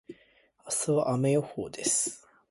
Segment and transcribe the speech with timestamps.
[0.09, 0.15] 明
[0.71, 2.27] 日は雨予報です。